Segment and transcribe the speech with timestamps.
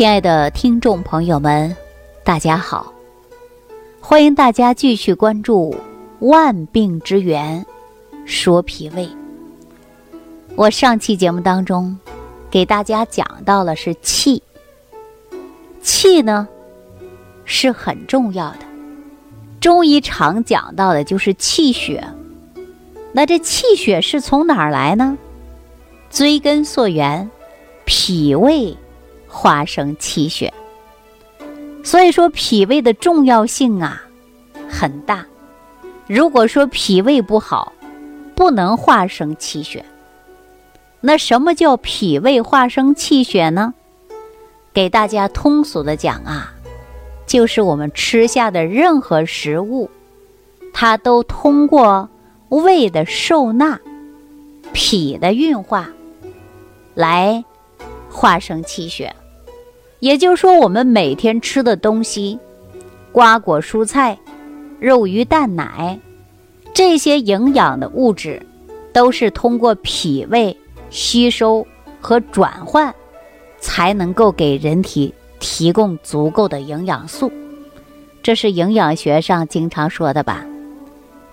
[0.00, 1.76] 亲爱的听众朋友们，
[2.24, 2.90] 大家好！
[4.00, 5.76] 欢迎大家继续关注
[6.26, 7.66] 《万病之源
[8.24, 9.04] 说脾胃》。
[10.56, 11.98] 我上期节目当中
[12.50, 14.42] 给大家讲到了是气，
[15.82, 16.48] 气呢
[17.44, 18.60] 是很重要的。
[19.60, 22.02] 中医常讲到的就是气血，
[23.12, 25.18] 那这气血是从哪儿来呢？
[26.08, 27.30] 追根溯源，
[27.84, 28.74] 脾胃。
[29.30, 30.52] 化生气血，
[31.84, 34.02] 所以说脾胃的重要性啊
[34.68, 35.24] 很大。
[36.08, 37.72] 如果说脾胃不好，
[38.34, 39.84] 不能化生气血。
[41.00, 43.72] 那什么叫脾胃化生气血呢？
[44.74, 46.52] 给大家通俗的讲啊，
[47.26, 49.88] 就是我们吃下的任何食物，
[50.72, 52.08] 它都通过
[52.48, 53.80] 胃的受纳、
[54.72, 55.88] 脾的运化
[56.94, 57.44] 来
[58.10, 59.14] 化生气血。
[60.00, 62.38] 也就是说，我们每天吃的东西，
[63.12, 64.18] 瓜果蔬菜、
[64.78, 65.98] 肉鱼蛋奶，
[66.72, 68.40] 这些营养的物质，
[68.92, 70.56] 都是通过脾胃
[70.88, 71.66] 吸收
[72.00, 72.92] 和转换，
[73.60, 77.30] 才能够给人体提供足够的营养素。
[78.22, 80.44] 这是营养学上经常说的吧？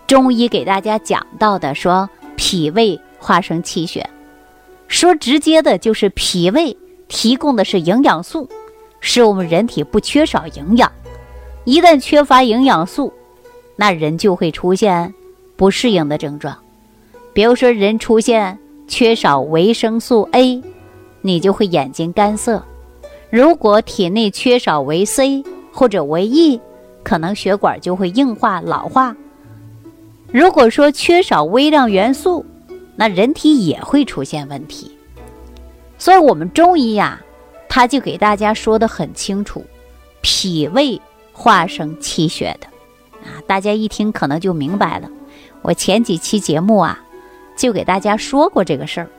[0.07, 4.09] 中医给大家讲到的，说脾胃化生气血，
[4.89, 6.75] 说直接的就是脾胃。
[7.07, 8.47] 提供的是营养素，
[8.99, 10.91] 使我们人体不缺少营养。
[11.65, 13.11] 一旦缺乏营养素，
[13.75, 15.13] 那人就会出现
[15.55, 16.57] 不适应的症状。
[17.33, 20.61] 比如说，人出现缺少维生素 A，
[21.21, 22.61] 你就会眼睛干涩；
[23.29, 26.59] 如果体内缺少维 C 或者维 E，
[27.03, 29.15] 可能血管就会硬化老化。
[30.31, 32.43] 如果说缺少微量元素，
[32.95, 34.96] 那人体也会出现问题。
[35.97, 37.21] 所以，我们中医呀，
[37.67, 39.65] 他就给大家说的很清楚，
[40.21, 41.01] 脾胃
[41.33, 42.67] 化生气血的，
[43.27, 45.09] 啊，大家一听可能就明白了。
[45.63, 46.99] 我前几期节目啊，
[47.57, 49.09] 就给大家说过这个事儿，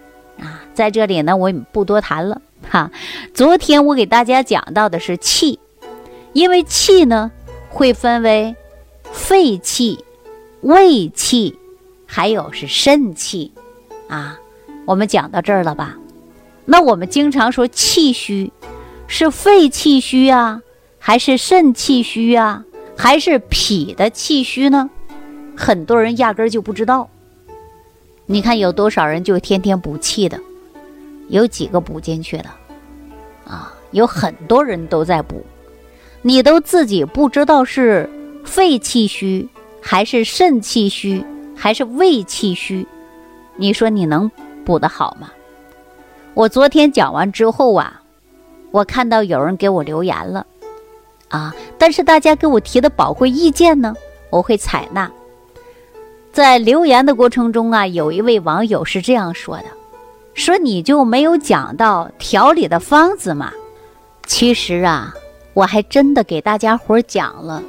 [0.41, 2.91] 啊，在这里呢，我也不多谈了哈。
[3.35, 5.59] 昨天我给大家讲到的是气，
[6.33, 7.31] 因为气呢
[7.69, 8.55] 会分为
[9.13, 10.05] 肺气、
[10.61, 11.59] 胃气，
[12.07, 13.53] 还有是肾气，
[14.09, 14.39] 啊，
[14.87, 15.97] 我们讲到这儿了吧？
[16.71, 18.53] 那我们经常说气虚，
[19.07, 20.61] 是肺气虚啊，
[20.99, 22.63] 还是肾气虚啊，
[22.95, 24.91] 还是脾的气虚呢？
[25.57, 27.09] 很多人压根儿就不知道。
[28.27, 30.39] 你看有多少人就天天补气的，
[31.29, 32.51] 有几个补进去的？
[33.47, 35.43] 啊，有很多人都在补，
[36.21, 38.11] 你都自己不知道是
[38.45, 39.49] 肺气虚，
[39.81, 41.25] 还是肾气虚，
[41.57, 42.87] 还是胃气虚，
[43.57, 44.31] 你说你能
[44.67, 45.31] 补得好吗？
[46.39, 48.01] 我昨天讲完之后啊，
[48.71, 50.47] 我看到有人给我留言了，
[51.31, 53.93] 啊，但是大家给我提的宝贵意见呢，
[54.31, 55.11] 我会采纳。
[56.33, 59.65] 在留言的过程中啊，有一位网友是这样说的
[60.33, 63.53] ：“说你就没有讲到调理的方子吗？”
[64.25, 65.13] 其实啊，
[65.55, 67.61] 我还真的给大家伙讲了，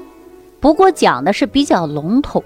[0.59, 2.43] 不过讲的是比较笼统，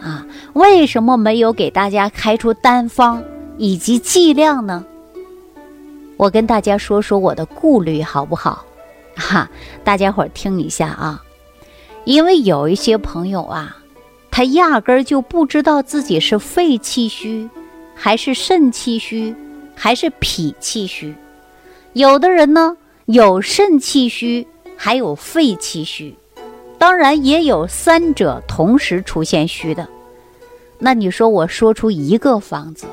[0.00, 3.20] 啊，为什么没有给大家开出单方
[3.58, 4.84] 以及剂量呢？
[6.20, 8.66] 我跟大家说说我的顾虑好不好？
[9.16, 9.48] 哈，
[9.82, 11.24] 大家伙儿听一下啊，
[12.04, 13.78] 因为有一些朋友啊，
[14.30, 17.48] 他压根儿就不知道自己是肺气虚，
[17.94, 19.34] 还是肾气虚，
[19.74, 21.14] 还是脾气虚。
[21.94, 22.76] 有的人呢
[23.06, 26.14] 有肾气虚，还有肺气虚，
[26.76, 29.88] 当然也有三者同时出现虚的。
[30.78, 32.84] 那你说我说出一个方子？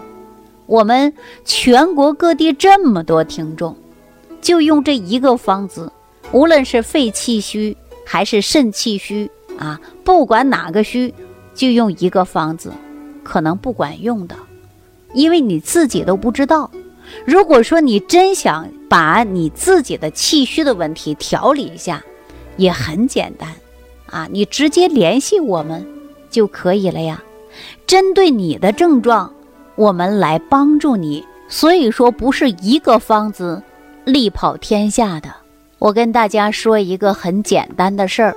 [0.67, 1.11] 我们
[1.45, 3.75] 全国各地这么多听众，
[4.41, 5.91] 就用这一个方子，
[6.31, 11.13] 无论是肺气虚还是肾气虚啊，不管哪个虚，
[11.55, 12.73] 就用一个方子，
[13.23, 14.35] 可能不管用的，
[15.13, 16.69] 因为你自己都不知道。
[17.25, 22.03] 如果说你真想把你自己的气虚的问题调理一下，
[22.57, 23.49] 也很简单
[24.07, 25.87] 啊，你直接联系我们
[26.29, 27.23] 就可以了呀，
[27.85, 29.33] 针对你的症状。
[29.77, 33.61] 我们来帮助你，所以说不是一个方子
[34.05, 35.29] 力跑天下的。
[35.77, 38.35] 我跟大家说一个很简单的事儿，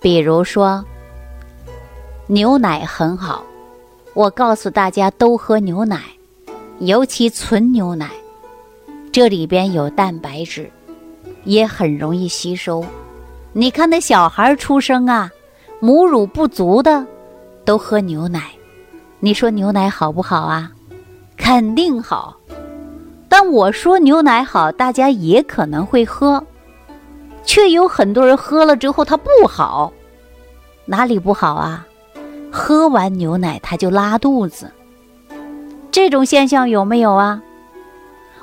[0.00, 0.82] 比如说
[2.28, 3.44] 牛奶很好，
[4.14, 6.00] 我告诉大家都喝牛奶，
[6.78, 8.08] 尤其纯牛奶，
[9.10, 10.70] 这里边有蛋白质，
[11.42, 12.84] 也很容易吸收。
[13.52, 15.28] 你看那小孩出生啊，
[15.80, 17.04] 母乳不足的
[17.64, 18.52] 都喝牛奶。
[19.24, 20.72] 你说牛奶好不好啊？
[21.36, 22.36] 肯定好。
[23.28, 26.44] 但我说牛奶好，大家也可能会喝，
[27.44, 29.92] 却有很多人喝了之后它不好，
[30.86, 31.86] 哪里不好啊？
[32.50, 34.68] 喝完牛奶他就拉肚子，
[35.92, 37.40] 这种现象有没有啊？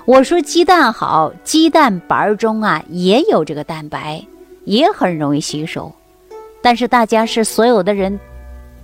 [0.05, 4.25] 我说鸡蛋好，鸡蛋白中啊也有这个蛋白，
[4.63, 5.91] 也很容易吸收。
[6.61, 8.17] 但是大家是所有的人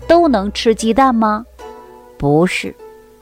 [0.10, 1.46] 都能吃鸡蛋吗？
[2.26, 2.74] 不是，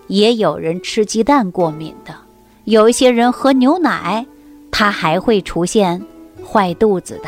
[0.08, 2.16] 也有人吃鸡蛋过敏的。
[2.64, 4.26] 有一些人喝牛奶，
[4.72, 6.02] 他还会出现
[6.50, 7.28] 坏肚子的。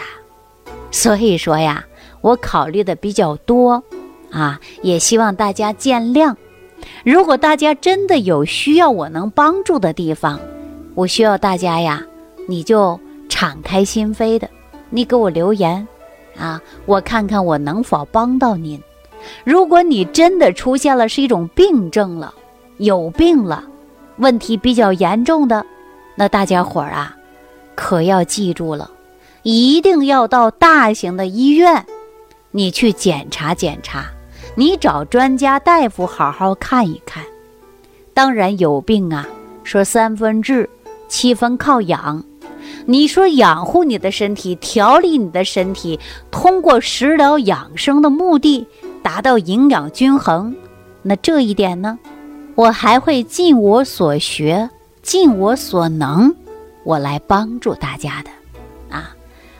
[0.89, 1.86] 所以说呀，
[2.22, 3.83] 我考虑的比较多。
[4.31, 6.33] 啊，也希望大家见谅。
[7.04, 10.39] 如果大家真的有需要我能帮助的地方，
[10.94, 12.01] 我需要大家呀，
[12.48, 14.50] 你就敞开心扉的，
[14.89, 15.86] 你给我留言，
[16.38, 18.81] 啊，我看看我能否帮到您。
[19.44, 22.33] 如果你真的出现了是一种病症了，
[22.77, 23.63] 有病了，
[24.18, 25.66] 问题比较严重的，
[26.16, 27.16] 那大家伙儿啊，
[27.75, 28.89] 可要记住了，
[29.44, 31.86] 一定要到大型的医院，
[32.51, 34.06] 你去检查检查。
[34.57, 37.22] 你找专家大夫好好看一看，
[38.13, 39.27] 当然有病啊，
[39.66, 40.69] 说三分治，
[41.10, 42.24] 七分靠养。
[42.86, 46.00] 你说养护你的身体，调理你的身体，
[46.31, 48.66] 通过食疗养生的目的，
[49.06, 50.56] 达到营养均衡。
[51.04, 52.00] 那这一点呢，
[52.56, 54.68] 我还会尽我所学，
[55.04, 56.36] 尽我所能，
[56.84, 58.31] 我来帮助大家的。
[58.90, 59.16] 啊，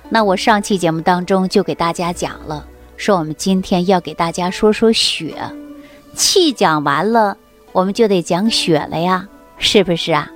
[0.09, 2.65] 那我上期节目当中就给大家讲了。
[2.97, 5.36] 说我们今天要给大家说说血，
[6.15, 7.38] 气讲完了，
[7.71, 9.27] 我们就得讲血了呀，
[9.59, 10.31] 是不是啊？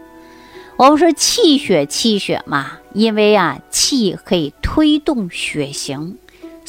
[0.78, 6.16] 我们说气血气血嘛，因为啊，气可以推动血行，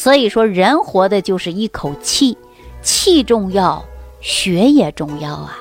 [0.01, 2.35] 所以说人活的就是一口气，
[2.81, 3.85] 气重要，
[4.23, 5.59] 血也重要啊。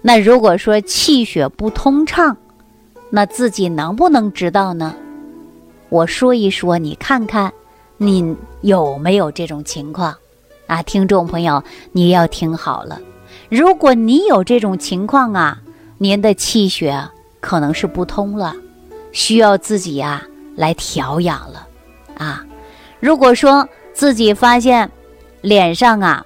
[0.00, 2.34] 那如果说气血不通畅，
[3.10, 4.94] 那自己能不能知道呢？
[5.90, 7.52] 我说一说，你看看。
[7.98, 10.16] 你有没有这种情况
[10.66, 10.82] 啊？
[10.82, 11.62] 听众朋友，
[11.92, 12.98] 你要听好了。
[13.50, 15.60] 如果你有这种情况啊，
[15.98, 17.06] 您的气血
[17.40, 18.54] 可能是不通了，
[19.12, 21.68] 需要自己呀来调养了
[22.16, 22.42] 啊。
[23.00, 24.90] 如果说自己发现
[25.40, 26.24] 脸上啊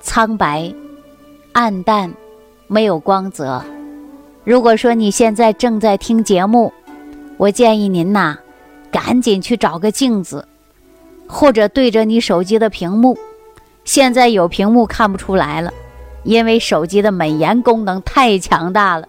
[0.00, 0.72] 苍白、
[1.52, 2.12] 暗淡、
[2.66, 3.62] 没有光泽，
[4.44, 6.72] 如果说你现在正在听节目，
[7.36, 8.38] 我建议您呐，
[8.90, 10.46] 赶紧去找个镜子。
[11.28, 13.18] 或者对着你手机的屏幕，
[13.84, 15.72] 现在有屏幕看不出来了，
[16.22, 19.08] 因为手机的美颜功能太强大了，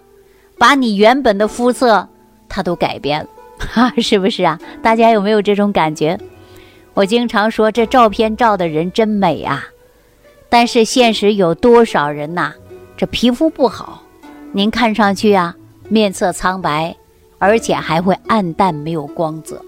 [0.57, 2.09] 把你原本的肤色
[2.49, 3.27] 它都改变了，
[3.59, 4.59] 哈， 是不是啊？
[4.81, 6.17] 大家有没有这种感觉？
[6.97, 9.67] 我经常说这照片照的人真美啊，
[10.49, 12.51] 但是现实有多少人呐？
[12.97, 14.01] 这皮肤不好，
[14.51, 15.55] 您看上去啊
[15.89, 16.95] 面色苍白，
[17.37, 19.63] 而且还会暗淡没有光泽，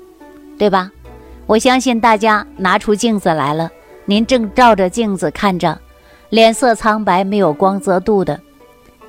[0.58, 0.92] 对吧？
[1.46, 3.70] 我相信大家拿出镜子来了，
[4.06, 5.80] 您正照着镜子看着，
[6.30, 8.40] 脸色苍白、没有光泽度的，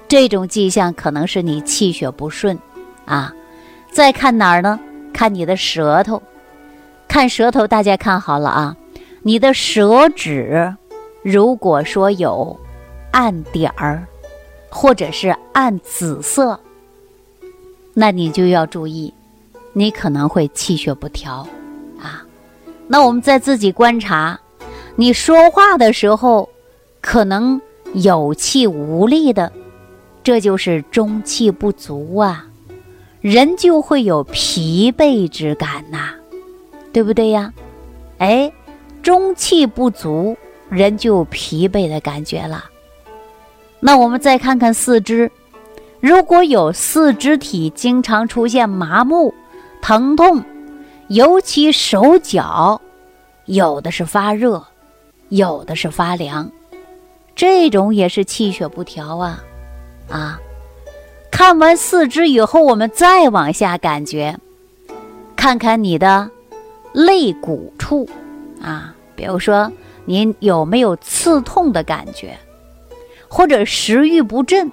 [0.06, 2.58] 这种迹象可能是你气血不顺
[3.06, 3.32] 啊。
[3.90, 4.78] 再看哪儿呢？
[5.10, 6.22] 看你的舌头，
[7.10, 8.76] 看舌头，大家看好了啊，
[9.22, 10.76] 你的舌质
[11.24, 12.56] 如果说有
[13.10, 14.06] 暗点儿，
[14.68, 16.60] 或者是暗紫色，
[17.94, 19.12] 那你就要注意，
[19.72, 21.44] 你可能会气血不调
[22.00, 22.24] 啊。
[22.86, 24.38] 那我们再自己观察，
[24.94, 26.48] 你说话的时候
[27.00, 27.60] 可能
[27.92, 29.50] 有气无力的，
[30.22, 32.46] 这就是中气不足啊，
[33.20, 36.14] 人就会有疲惫之感呐，
[36.92, 37.52] 对不对呀？
[38.18, 38.52] 哎，
[39.02, 40.36] 中气不足，
[40.68, 42.64] 人就有疲惫的感觉了。
[43.80, 45.30] 那我们再看看四肢，
[46.00, 49.32] 如果有四肢体经常出现麻木、
[49.80, 50.42] 疼痛。
[51.08, 52.80] 尤其手脚，
[53.46, 54.64] 有的是发热，
[55.28, 56.48] 有的是发凉，
[57.34, 59.42] 这种也是气血不调啊！
[60.08, 60.38] 啊，
[61.28, 64.38] 看完四肢以后，我们再往下感觉，
[65.34, 66.30] 看看你的
[66.92, 68.08] 肋骨处
[68.60, 69.72] 啊，比如说
[70.04, 72.38] 您有没有刺痛的感觉，
[73.28, 74.70] 或者食欲不振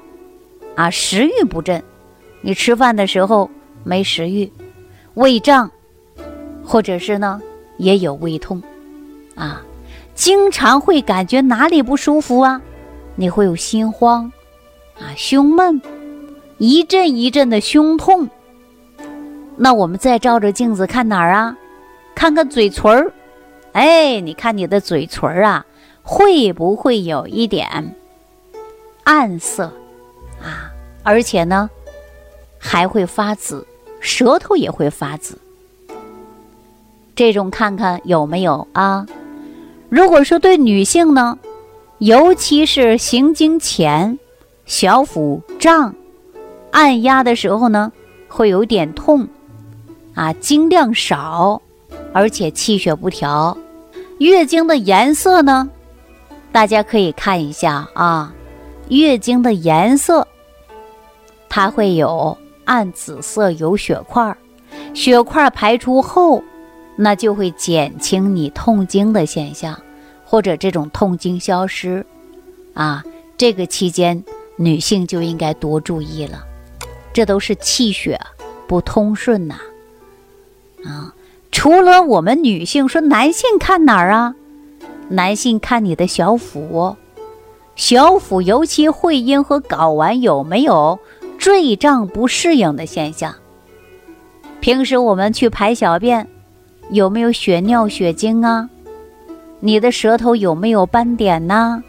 [0.76, 0.90] 啊？
[0.90, 1.84] 食欲不振，
[2.42, 3.50] 你吃饭的时候
[3.84, 4.52] 没食欲，
[5.14, 5.72] 胃胀。
[6.70, 7.42] 或者是呢，
[7.78, 8.62] 也有胃痛，
[9.36, 9.62] 啊，
[10.14, 12.62] 经常会感觉哪里不舒服啊？
[13.16, 14.30] 你会有心慌，
[15.00, 15.82] 啊，胸闷，
[16.58, 18.30] 一阵一阵的胸痛。
[19.56, 21.58] 那我们再照着镜子看哪儿啊？
[22.18, 23.14] 看看嘴唇儿，
[23.74, 25.64] 哎，你看你的嘴唇儿啊，
[26.02, 27.96] 会不会有一点
[29.04, 29.72] 暗色
[30.42, 30.74] 啊？
[31.04, 31.70] 而且呢，
[32.58, 33.68] 还会发紫，
[34.00, 35.38] 舌头也会发紫。
[37.16, 39.06] 这种看看有没有啊？
[39.88, 41.38] 如果说对女性呢，
[42.00, 44.18] 尤其是行经前，
[44.66, 45.94] 小腹胀，
[46.72, 47.92] 按压的时候呢，
[48.28, 49.28] 会有点痛，
[50.16, 51.62] 啊，经量少，
[52.18, 53.56] 而且气血不调，
[54.18, 55.70] 月经的颜色呢，
[56.52, 58.34] 大家可以看一下啊，
[58.90, 60.28] 月经的颜色，
[61.48, 64.36] 它会有暗紫色，有血块，
[64.96, 66.44] 血块排出后。
[67.00, 69.80] 那就会减轻你痛经的现象，
[70.26, 72.04] 或者这种痛经消失，
[72.74, 73.04] 啊，
[73.38, 74.24] 这个期间
[74.56, 76.44] 女性就应该多注意了，
[77.14, 78.20] 这都是气血
[78.68, 79.60] 不通顺呐，
[80.84, 81.14] 啊，
[81.58, 84.36] 除了我们女性说，男性看哪儿啊？
[85.10, 86.96] 男性看你的小腹，
[87.76, 91.00] 小腹尤其会阴和睾丸有没有
[91.40, 93.34] 坠胀不适应的现象？
[94.60, 96.28] 平时我们去排小便。
[96.92, 98.70] 有没有血尿、血精啊？
[99.60, 101.82] 你的舌头有没有斑点呐？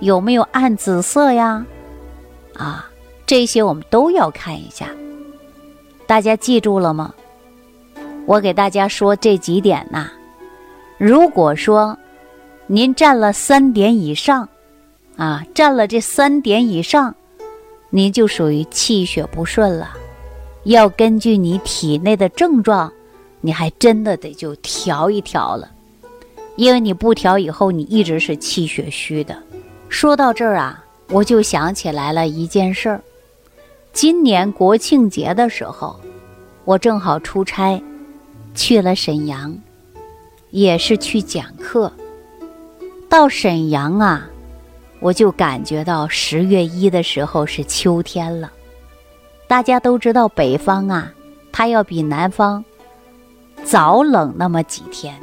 [0.00, 1.64] 有没有暗紫色呀？
[2.58, 2.86] 啊，
[3.24, 4.86] 这些我们都要看一下。
[6.06, 7.14] 大家记住了吗？
[8.28, 10.10] 我给大家说这几点呐。
[10.98, 11.96] 如果说
[12.66, 14.46] 您占了三点以上，
[15.16, 17.14] 啊，占了这三点以上，
[17.88, 19.96] 您就属于气血不顺了。
[20.64, 22.92] 要根据你体内的症状。
[23.40, 25.70] 你还真的得就调一调了，
[26.56, 29.40] 因为你不调以后，你一直是气血虚的。
[29.88, 33.00] 说到这儿啊，我就想起来了一件事儿。
[33.92, 36.00] 今年国庆节的时候，
[36.64, 37.80] 我正好出差，
[38.58, 39.56] 去了沈阳，
[40.50, 41.92] 也是去讲课。
[43.08, 44.28] 到沈阳啊，
[44.98, 48.50] 我就感觉到十月一的时候是秋天了。
[49.46, 51.14] 大家都知道北方啊，
[51.52, 52.64] 它要比南方。
[53.62, 55.14] 早冷那么几天，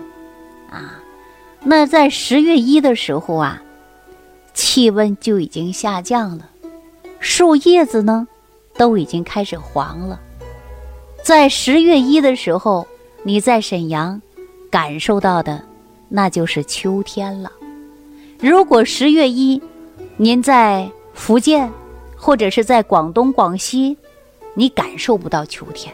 [0.71, 0.97] 啊，
[1.61, 3.61] 那在十月一的时候啊，
[4.53, 6.49] 气温就已经下降了，
[7.19, 8.25] 树叶子呢
[8.77, 10.21] 都已经开始黄了。
[11.21, 12.87] 在十月一的时候，
[13.27, 14.21] 你在沈阳
[14.69, 15.63] 感受到的
[16.09, 17.51] 那就是秋天了。
[18.39, 19.59] 如果十月一
[20.15, 21.71] 您在福建
[22.15, 23.97] 或者是在广东、广西，
[24.53, 25.91] 你感受不到秋天，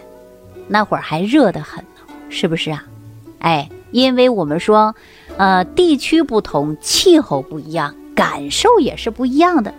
[0.68, 2.14] 那会儿还热得很呢。
[2.28, 2.84] 是不是啊？
[3.40, 4.94] 哎，因为我们说，
[5.38, 9.74] 呃，地区不同，气候不一样，感受也是不一样的。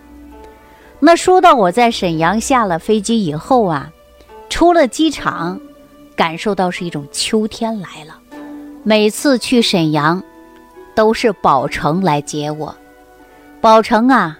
[0.99, 3.91] 那说到我在沈阳下了飞机以后啊，
[4.49, 5.61] 出了机场，
[6.15, 8.19] 感受到是一种秋天来了。
[8.83, 10.21] 每次去沈阳，
[10.93, 12.75] 都是宝成来接我。
[13.61, 14.37] 宝成啊，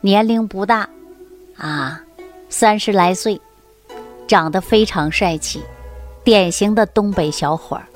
[0.00, 0.88] 年龄不大，
[1.56, 2.02] 啊，
[2.48, 3.40] 三十来岁，
[4.26, 5.62] 长得非常帅气。
[6.22, 7.86] 典型的东北小伙儿，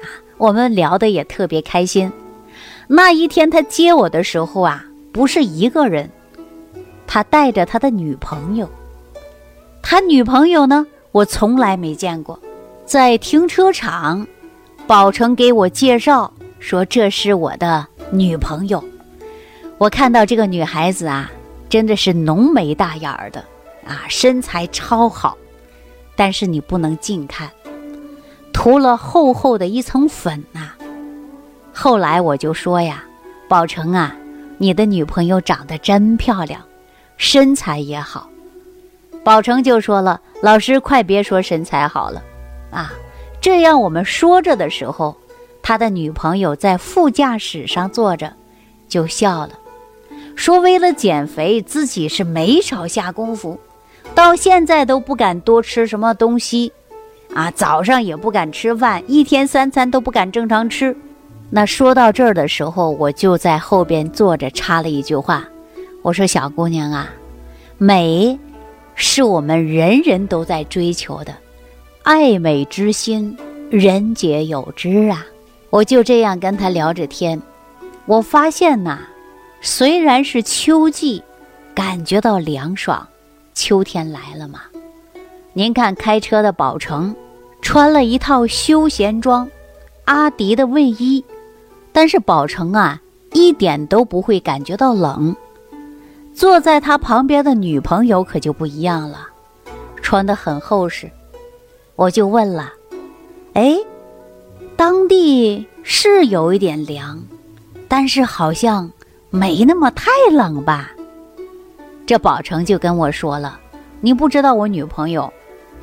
[0.00, 2.12] 啊，我们聊得也特别开心。
[2.86, 6.08] 那一天他接我的时候啊，不是一个人，
[7.06, 8.68] 他带着他的女朋友。
[9.82, 12.38] 他女朋友呢，我从来没见过。
[12.88, 14.26] 在停车场，
[14.86, 18.82] 宝成给我介绍说这是我的女朋友。
[19.76, 21.30] 我看到这个女孩子啊，
[21.68, 23.44] 真的是浓眉大眼儿的
[23.86, 25.36] 啊，身材超好，
[26.16, 27.50] 但是你不能近看。
[28.54, 30.70] 涂了厚厚的一层粉呐，
[31.74, 33.04] 后来我就说呀，
[33.50, 34.16] 宝成啊，
[34.56, 36.62] 你的女朋友长得真漂亮，
[37.18, 38.30] 身材也好。
[39.22, 42.22] 宝成就说了，老师快别说身材好了，
[42.70, 42.92] 啊，
[43.40, 45.16] 这样我们说着的时候，
[45.62, 48.32] 他的女朋友在副驾驶上坐着，
[48.88, 49.50] 就笑了，
[50.34, 53.58] 说为了减肥，自己是没少下功夫，
[54.14, 56.72] 到现在都不敢多吃什么东西。
[57.34, 60.96] 啊，早上也不敢吃饭，一天三餐都不敢正常吃。
[61.50, 65.46] 那说到这儿的时候，我就在后边坐着插了一句话，
[66.00, 67.10] 我说：“小姑娘啊，
[67.76, 68.38] 美
[68.94, 71.34] 是我们人人都在追求的，
[72.08, 73.36] 爱美之心，
[73.68, 75.26] 人皆有之啊。”
[75.68, 77.38] 我就这样跟他聊着天，
[78.06, 79.00] 我发现呐，
[79.60, 81.22] 虽然是秋季，
[81.74, 83.06] 感觉到凉爽，
[83.52, 84.60] 秋天来了嘛。
[85.52, 87.14] 您看，开车的宝成，
[87.60, 89.46] 穿了一套休闲装，
[90.06, 91.22] 阿迪的卫衣，
[91.92, 93.02] 但是宝成啊，
[93.34, 95.36] 一点都不会感觉到冷。
[96.32, 99.28] 坐在他旁边的女朋友可就不一样了，
[100.00, 101.10] 穿得很厚实。
[101.98, 102.72] 我就问了，
[103.54, 103.76] 哎，
[104.76, 107.20] 当地是有一点凉，
[107.88, 108.88] 但是好像
[109.30, 110.92] 没那么太冷吧？
[112.06, 113.58] 这宝成就跟我说了，
[114.00, 115.32] 你不知道我女朋友。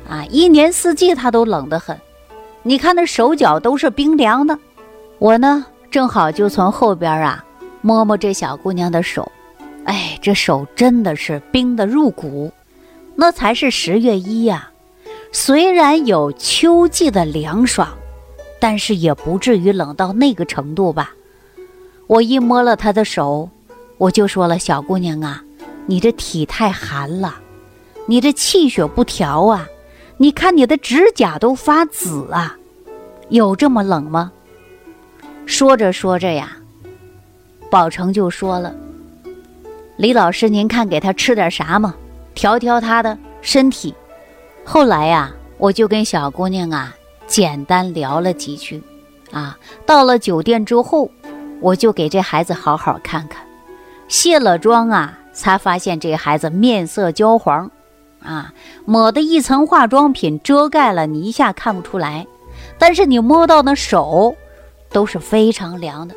[0.08, 1.94] 啊，一年四季她都冷得很。
[2.62, 4.58] 你看那手脚都是冰凉的。
[5.18, 7.44] 我呢，正好就从后边啊
[7.82, 9.30] 摸摸这小姑娘的手，
[9.84, 12.50] 哎，这手真的是冰的入骨。
[13.14, 14.70] 那才是十月一呀，
[15.32, 17.88] 虽然有秋季的凉爽，
[18.58, 21.14] 但是也不至于冷到那个程度吧。
[22.06, 23.48] 我一摸了她的手，
[23.98, 25.42] 我就说了：“小姑娘啊，
[25.86, 27.36] 你这体太寒了，
[28.06, 29.66] 你这气血不调啊。”
[30.18, 32.56] 你看你的指甲都发紫啊，
[33.28, 34.32] 有这么冷吗？
[35.44, 36.56] 说着说着呀，
[37.70, 38.74] 宝成就说了
[39.98, 41.94] ：“李老师，您看给他吃点啥嘛，
[42.34, 43.94] 调调他的身体。”
[44.68, 46.92] 后来呀，我就跟小姑娘啊
[47.28, 48.82] 简单聊了几句，
[49.30, 49.56] 啊，
[49.86, 51.08] 到了酒店之后，
[51.60, 53.46] 我就给这孩子好好看看，
[54.08, 57.70] 卸了妆啊，才发现这孩子面色焦黄。
[58.20, 58.52] 啊，
[58.84, 62.26] 抹的一层化妆品遮盖了，你一下看不出来。
[62.76, 64.34] 但是你摸到那手，
[64.90, 66.14] 都是非常凉的。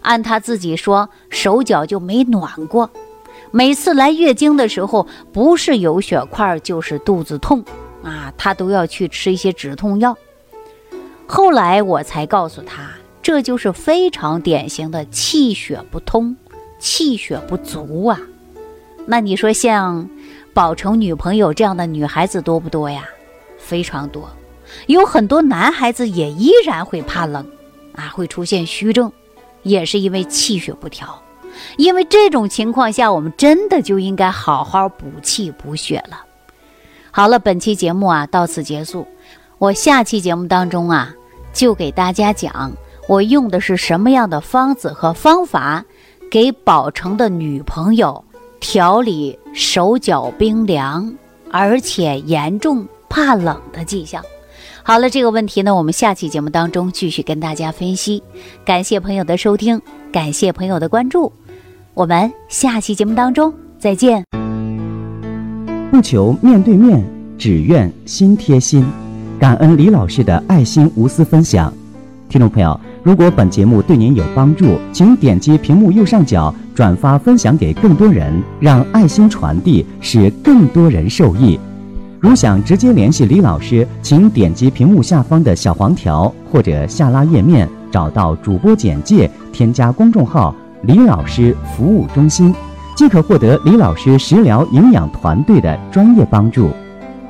[0.00, 2.88] 按他自己说，手脚就没暖过。
[3.56, 7.64] 每次来月经的时候，不是有血块，就是肚子痛
[8.02, 10.18] 啊，他都要去吃一些止痛药。
[11.24, 12.90] 后来我才告诉他，
[13.22, 16.36] 这就是非常典型的气血不通、
[16.80, 18.20] 气血不足啊。
[19.06, 20.10] 那你说像？
[20.52, 23.08] 宝成女朋友这样的女孩子多不多呀？
[23.56, 24.28] 非常多，
[24.88, 27.46] 有很多男孩子也依然会怕冷，
[27.94, 29.12] 啊，会出现虚症，
[29.62, 31.22] 也是因为气血不调。
[31.76, 36.24] 因为这种情况下，我们真的就应该好好补气补血了。
[37.10, 39.06] 好了，本期节目啊到此结束，
[39.58, 41.14] 我下期节目当中啊
[41.52, 42.72] 就给大家讲
[43.08, 45.84] 我用的是什么样的方子和方法
[46.30, 48.24] 给宝成的女朋友。
[48.60, 51.14] 调理手脚冰凉，
[51.50, 54.24] 而且严重怕冷的迹象。
[54.82, 58.22] 好了，这个问题呢，我们下期节目当中继续跟大家分析。
[58.64, 59.78] 感谢朋友的收听，
[60.10, 61.30] 感谢朋友的关注，
[61.94, 64.24] 我们下期节目当中再见。
[65.92, 67.00] 不求面对面，
[67.38, 68.84] 只愿心贴心。
[69.38, 71.72] 感恩李老师的爱心无私分享。
[72.28, 81.56] 听众朋友，如果本节目对您有帮助，请点击屏幕右上角转发分享给更多人，让爱心传递，使更多人受益。
[82.18, 90.52] 如想直接联系李老师，请点击屏幕下方的小黄条或者下拉页面，找到主播简介，添加公众号
[90.86, 92.54] “李老师服务中心”，
[92.96, 96.70] 即可获得李老师食疗营养团队的专业帮助。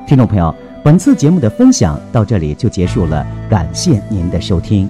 [0.07, 0.53] 听众朋友。
[0.83, 4.87] 本次节目的分享到这里就结束了，感谢您的收听。